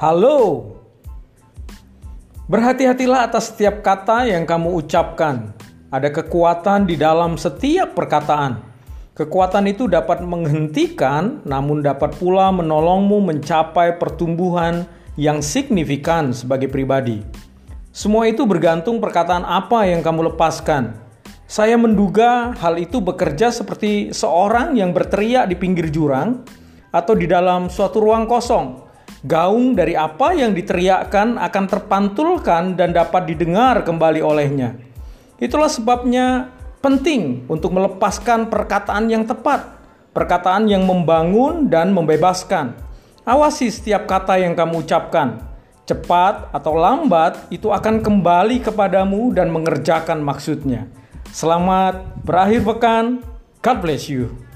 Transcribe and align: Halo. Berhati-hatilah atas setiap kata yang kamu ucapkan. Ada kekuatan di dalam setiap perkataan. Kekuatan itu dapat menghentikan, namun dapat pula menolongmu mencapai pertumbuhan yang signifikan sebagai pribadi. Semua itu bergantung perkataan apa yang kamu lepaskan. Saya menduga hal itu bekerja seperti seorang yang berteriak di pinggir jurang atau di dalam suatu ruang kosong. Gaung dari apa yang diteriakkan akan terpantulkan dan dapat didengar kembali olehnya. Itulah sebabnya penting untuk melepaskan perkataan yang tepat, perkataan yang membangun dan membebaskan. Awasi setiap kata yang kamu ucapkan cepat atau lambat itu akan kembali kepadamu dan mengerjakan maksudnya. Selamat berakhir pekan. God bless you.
Halo. 0.00 0.64
Berhati-hatilah 2.48 3.28
atas 3.28 3.52
setiap 3.52 3.84
kata 3.84 4.32
yang 4.32 4.48
kamu 4.48 4.80
ucapkan. 4.80 5.52
Ada 5.92 6.08
kekuatan 6.08 6.88
di 6.88 6.96
dalam 6.96 7.36
setiap 7.36 7.92
perkataan. 7.92 8.64
Kekuatan 9.12 9.68
itu 9.68 9.92
dapat 9.92 10.24
menghentikan, 10.24 11.44
namun 11.44 11.84
dapat 11.84 12.16
pula 12.16 12.48
menolongmu 12.48 13.28
mencapai 13.28 14.00
pertumbuhan 14.00 14.88
yang 15.20 15.44
signifikan 15.44 16.32
sebagai 16.32 16.72
pribadi. 16.72 17.20
Semua 17.92 18.24
itu 18.24 18.48
bergantung 18.48 19.04
perkataan 19.04 19.44
apa 19.44 19.84
yang 19.84 20.00
kamu 20.00 20.32
lepaskan. 20.32 20.96
Saya 21.44 21.76
menduga 21.76 22.56
hal 22.56 22.80
itu 22.80 23.04
bekerja 23.04 23.52
seperti 23.52 24.16
seorang 24.16 24.80
yang 24.80 24.96
berteriak 24.96 25.44
di 25.52 25.60
pinggir 25.60 25.92
jurang 25.92 26.40
atau 26.88 27.12
di 27.12 27.28
dalam 27.28 27.68
suatu 27.68 28.00
ruang 28.00 28.24
kosong. 28.24 28.89
Gaung 29.20 29.76
dari 29.76 29.92
apa 29.92 30.32
yang 30.32 30.56
diteriakkan 30.56 31.36
akan 31.36 31.64
terpantulkan 31.68 32.72
dan 32.72 32.96
dapat 32.96 33.28
didengar 33.28 33.84
kembali 33.84 34.24
olehnya. 34.24 34.80
Itulah 35.36 35.68
sebabnya 35.68 36.48
penting 36.80 37.44
untuk 37.44 37.76
melepaskan 37.76 38.48
perkataan 38.48 39.12
yang 39.12 39.28
tepat, 39.28 39.76
perkataan 40.16 40.72
yang 40.72 40.88
membangun 40.88 41.68
dan 41.68 41.92
membebaskan. 41.92 42.72
Awasi 43.28 43.68
setiap 43.68 44.08
kata 44.08 44.40
yang 44.40 44.56
kamu 44.56 44.88
ucapkan 44.88 45.50
cepat 45.90 46.54
atau 46.54 46.78
lambat 46.78 47.50
itu 47.50 47.66
akan 47.74 47.98
kembali 47.98 48.62
kepadamu 48.62 49.34
dan 49.34 49.50
mengerjakan 49.50 50.22
maksudnya. 50.22 50.86
Selamat 51.34 51.98
berakhir 52.22 52.62
pekan. 52.62 53.26
God 53.58 53.78
bless 53.82 54.06
you. 54.06 54.49